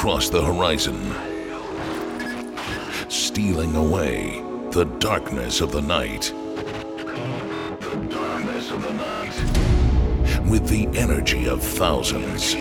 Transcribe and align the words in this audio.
Across 0.00 0.30
the 0.30 0.42
horizon, 0.42 0.96
stealing 3.10 3.76
away 3.76 4.42
the 4.70 4.84
darkness 4.98 5.60
of 5.60 5.72
the 5.72 5.82
night. 5.82 6.32
The 7.82 8.06
darkness 8.08 8.70
of 8.70 8.82
the 8.82 8.94
night. 8.94 10.48
With 10.50 10.66
the 10.68 10.86
energy. 10.98 11.46
Of 11.46 11.62
thousands. 11.62 12.54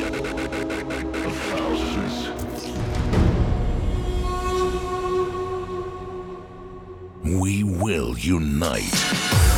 We 7.23 7.63
will 7.63 8.17
unite. 8.17 9.48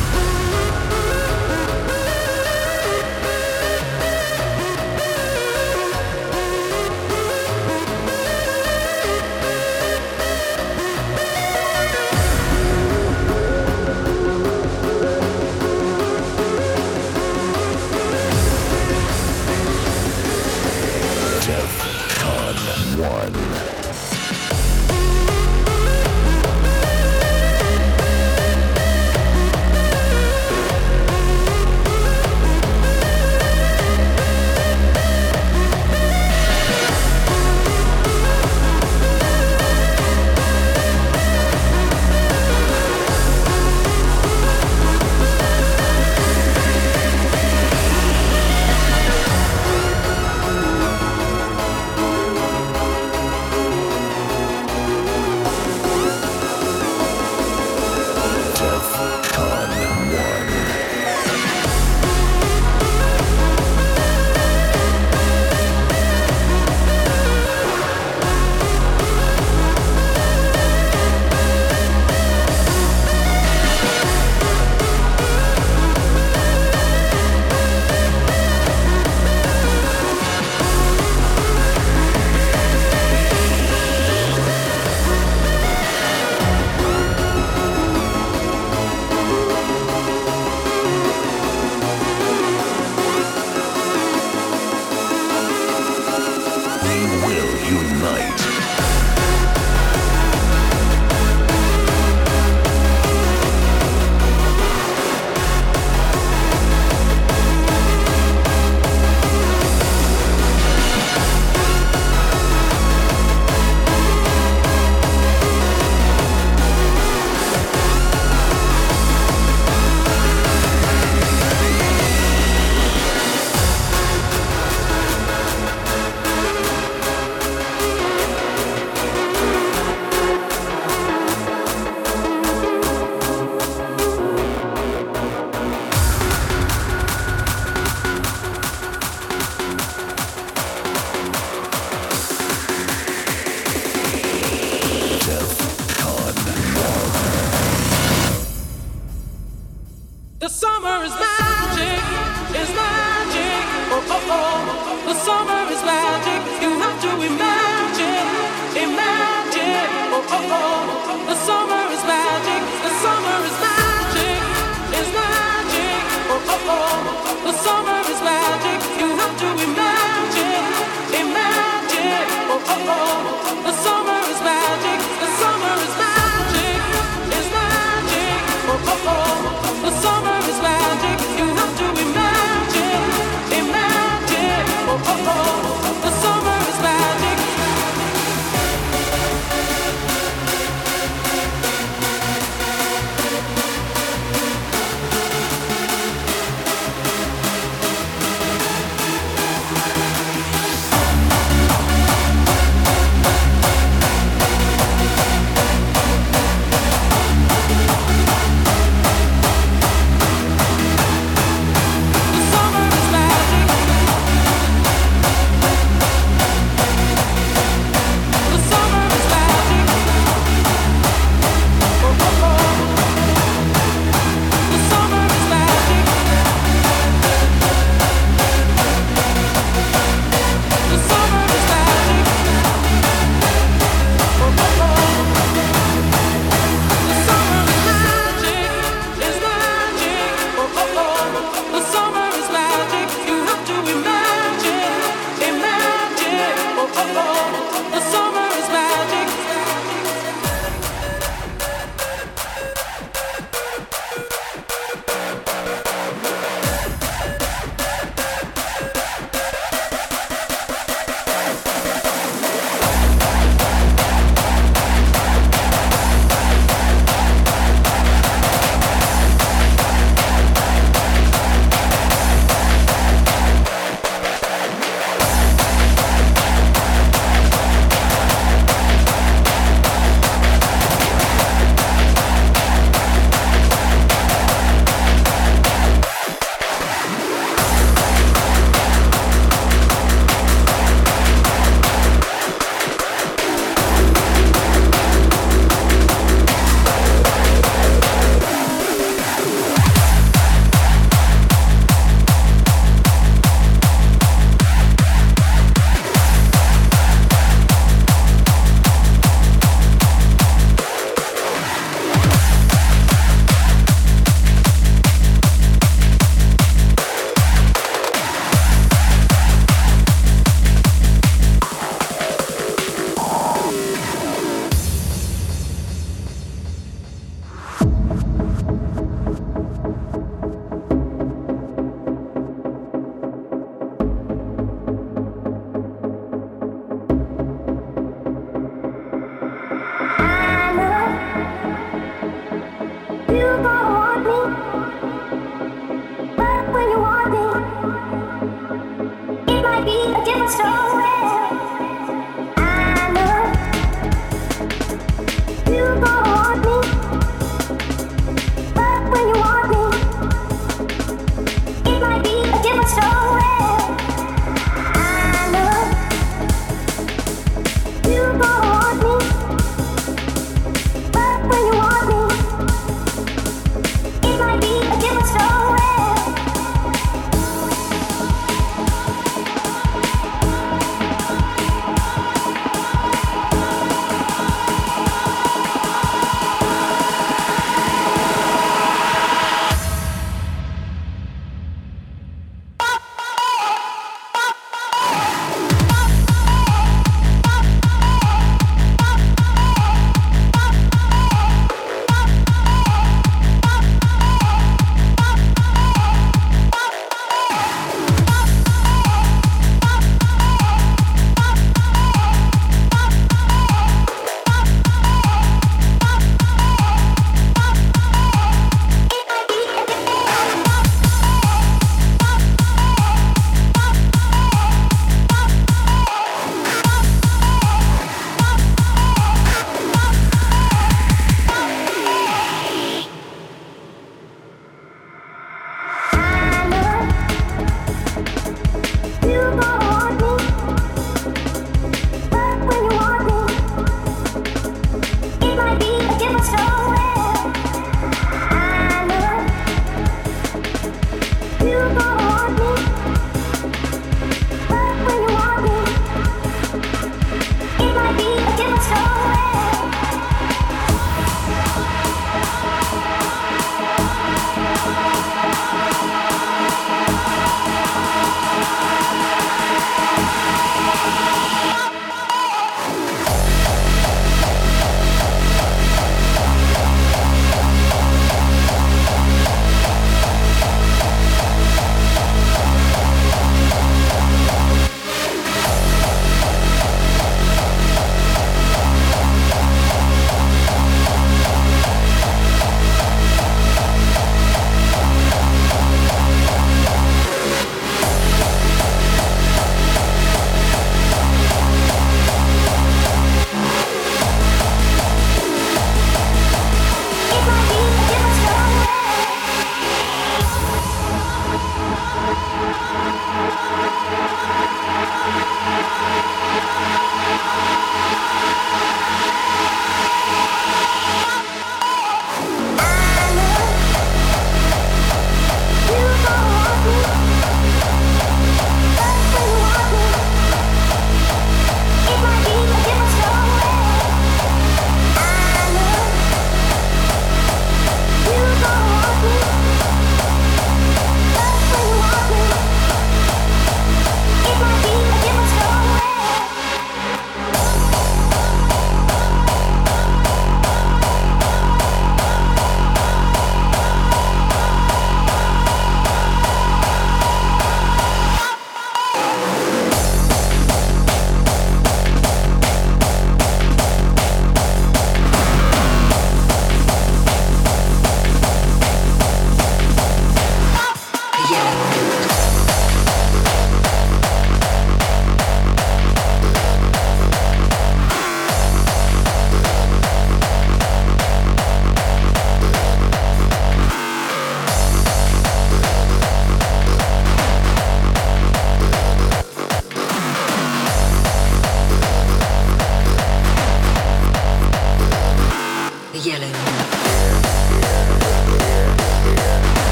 stop. 350.52 350.81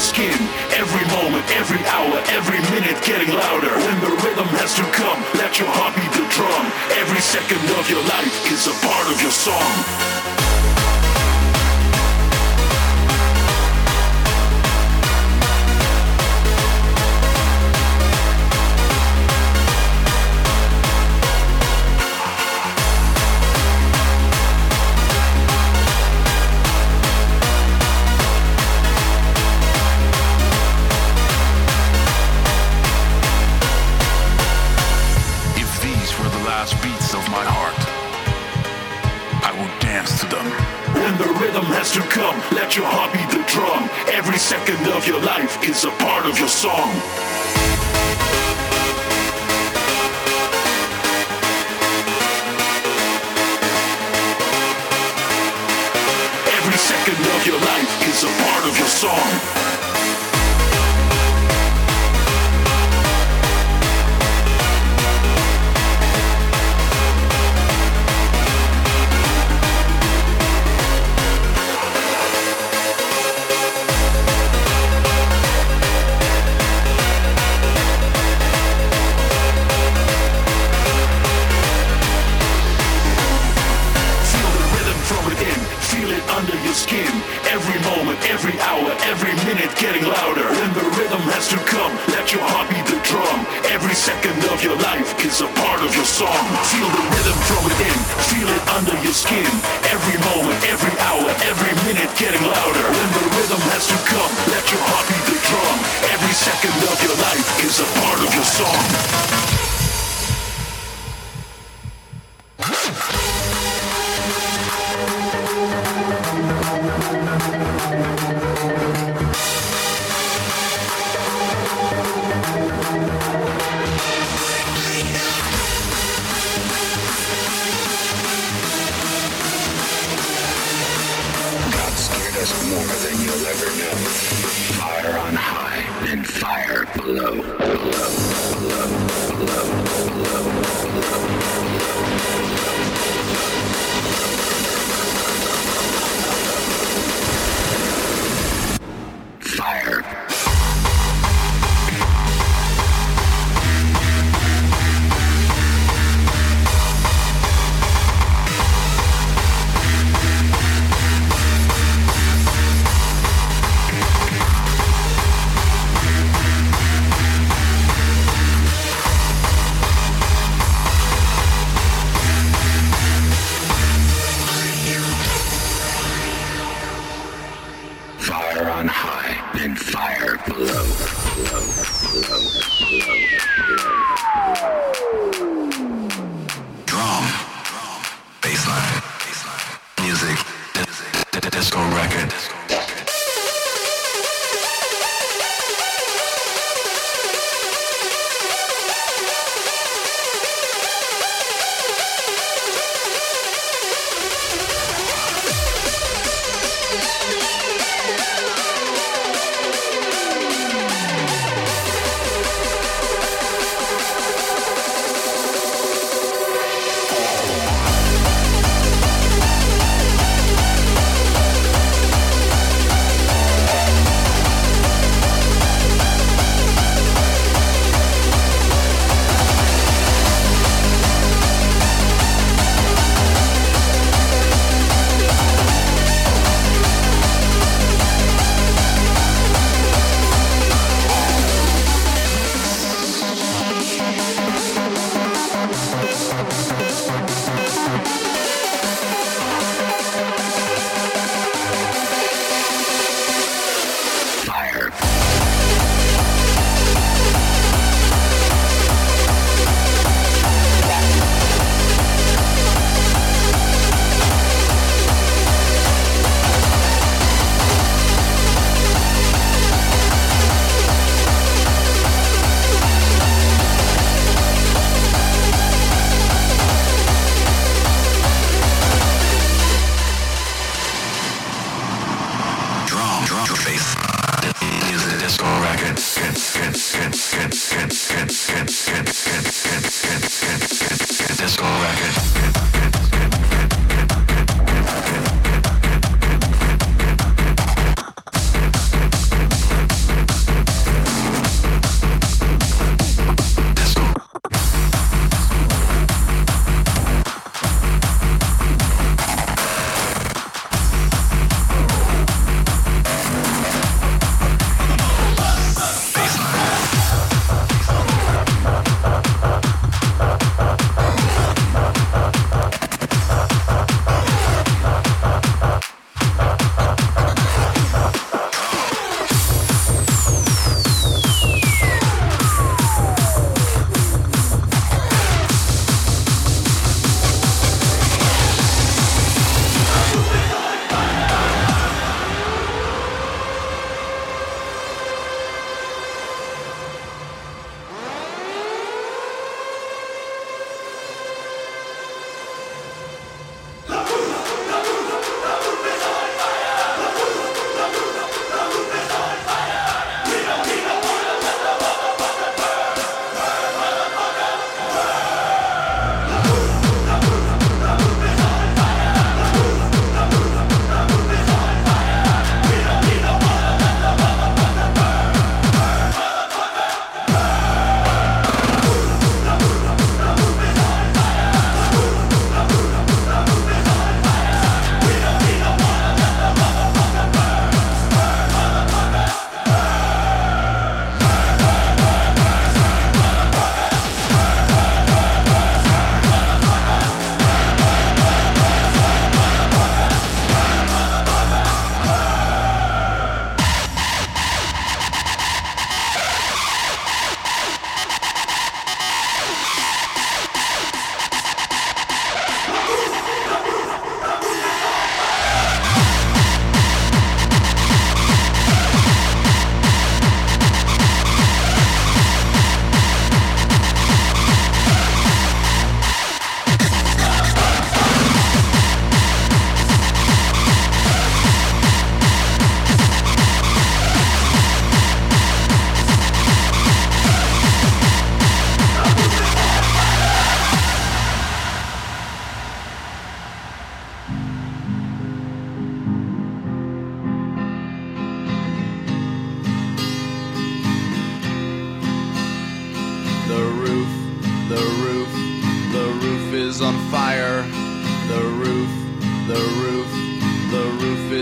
skin. 0.00 0.36
Every 0.76 1.04
moment, 1.08 1.44
every 1.56 1.82
hour, 1.86 2.18
every 2.28 2.60
minute 2.74 3.00
getting 3.02 3.32
louder. 3.32 3.70
When 3.70 4.00
the 4.00 4.12
rhythm 4.24 4.48
has 4.60 4.74
to 4.76 4.84
come, 4.92 5.20
let 5.38 5.58
your 5.58 5.68
heart 5.68 5.94
beat 5.96 6.12
the 6.12 6.26
drum. 6.32 6.64
Every 7.00 7.20
second 7.20 7.62
of 7.78 7.88
your 7.88 8.02
life 8.04 8.52
is 8.52 8.66
a 8.66 8.74
part 8.86 9.06
of 9.12 9.20
your 9.22 9.32
song. 9.32 10.15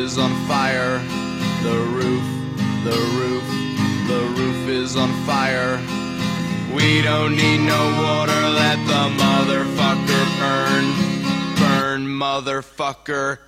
Is 0.05 0.19
on 0.19 0.35
fire. 0.47 0.99
The 1.63 1.79
roof, 1.97 2.27
the 2.85 2.99
roof, 3.17 3.47
the 4.07 4.21
roof 4.37 4.69
is 4.69 4.97
on 4.97 5.11
fire. 5.25 5.79
We 6.77 7.01
don't 7.01 7.35
need 7.35 7.61
no 7.61 7.83
water, 8.03 8.41
let 8.63 8.77
the 8.93 9.05
motherfucker 9.23 10.25
burn. 10.41 10.85
Burn, 11.57 12.03
motherfucker. 12.07 13.39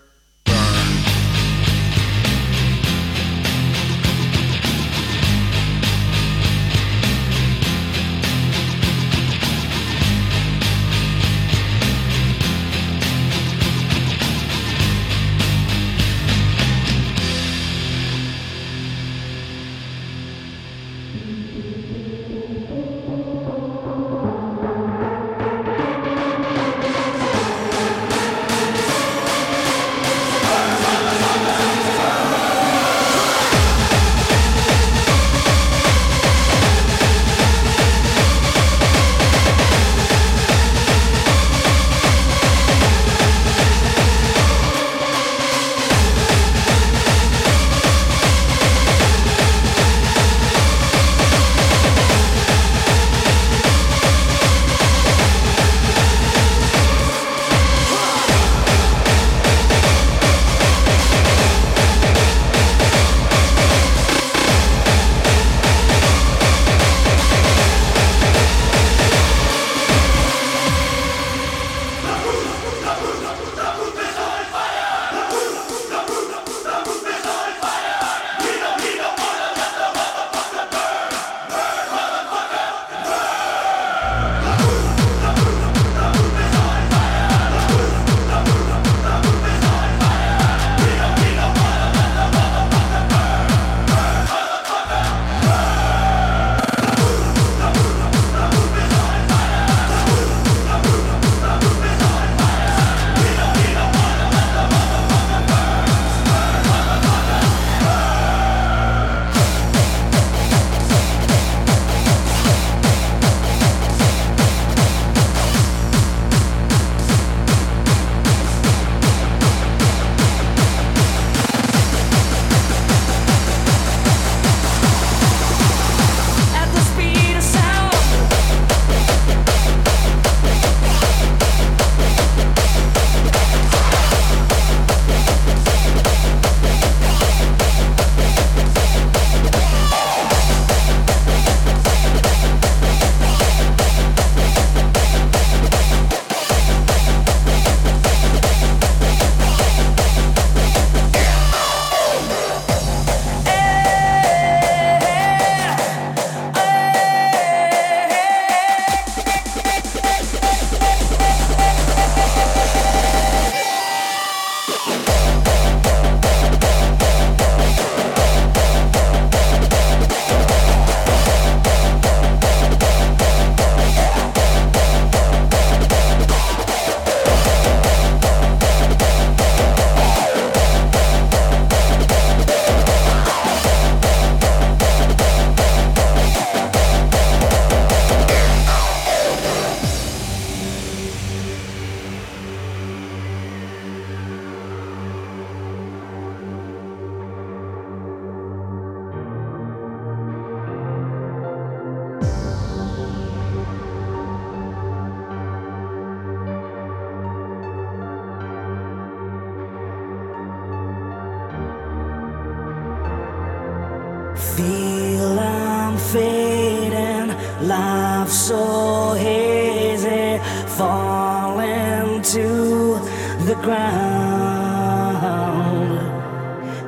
Ground. 223.62 224.96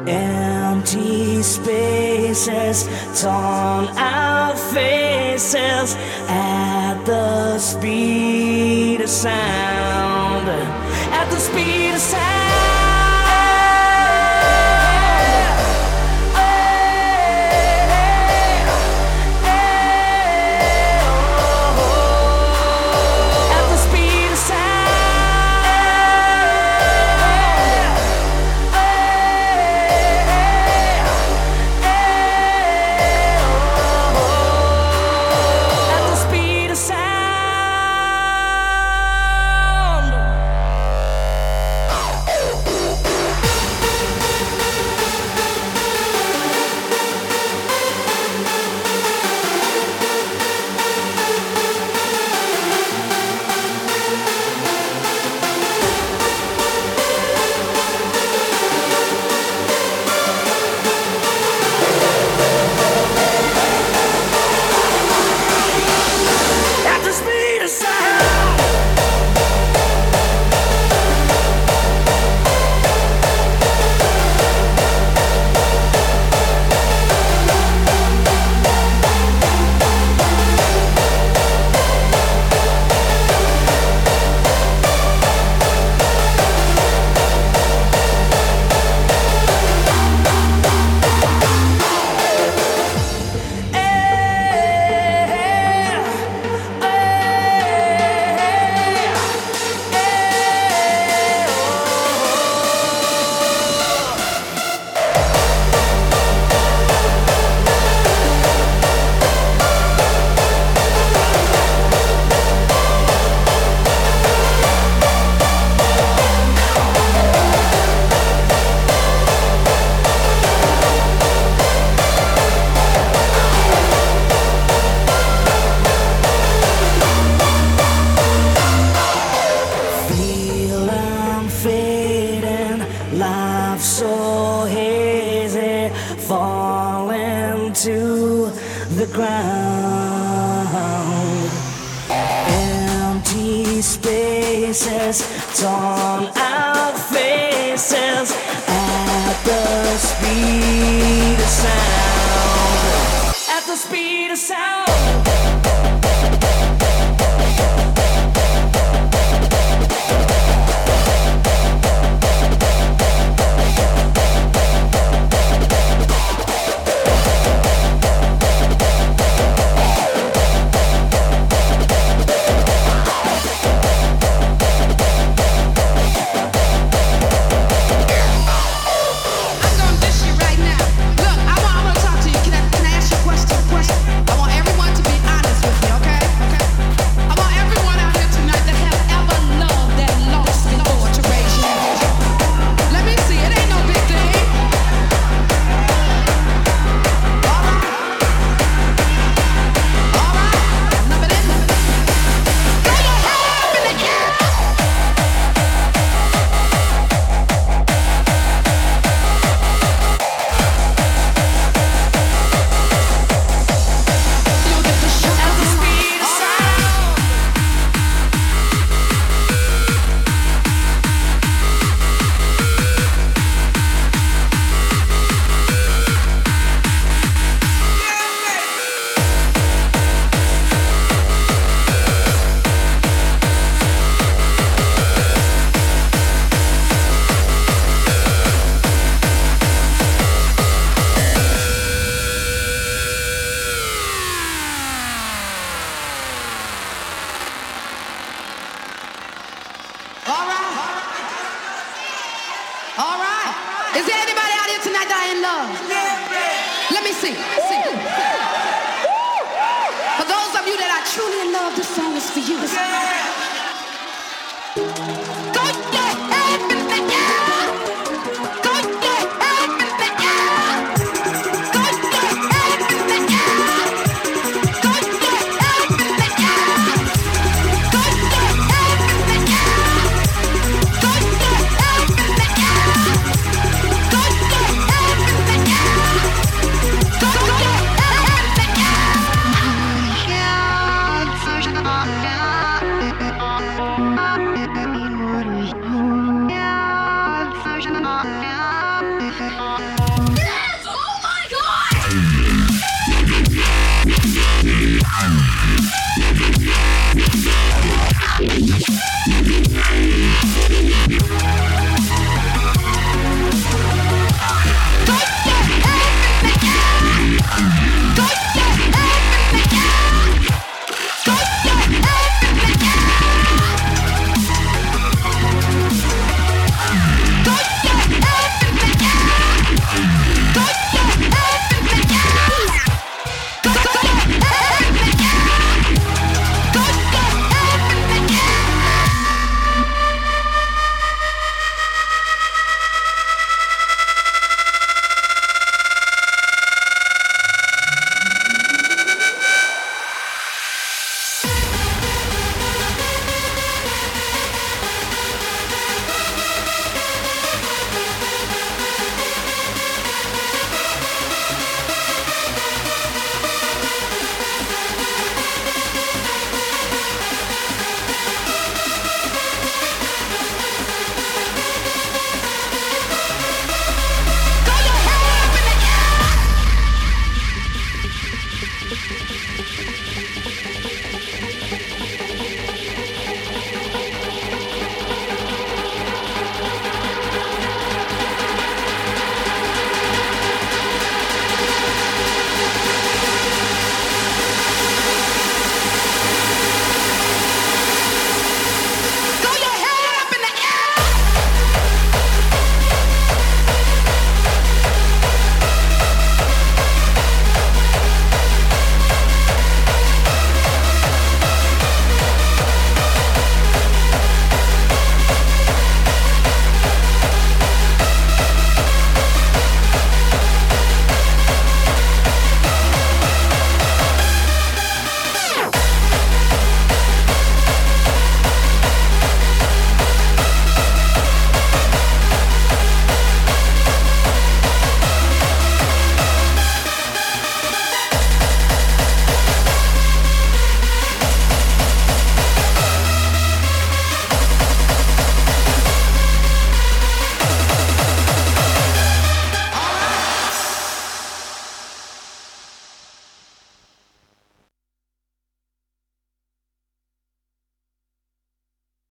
Empty 0.08 1.42
spaces, 1.42 2.88
torn 3.20 3.88
out 3.96 4.58
faces 4.58 5.96
at 6.28 7.02
the 7.04 7.58
speed 7.58 9.00
of 9.00 9.08
sound. 9.08 10.48
At 10.48 11.28
the 11.30 11.38
speed 11.38 11.94
of 11.94 12.00
sound. 12.00 12.27